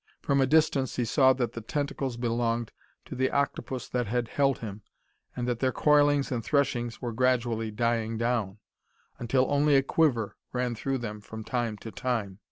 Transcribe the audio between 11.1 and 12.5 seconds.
from time to time.